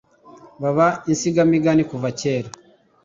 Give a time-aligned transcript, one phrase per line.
[0.61, 2.49] baba insiga migani kuva kera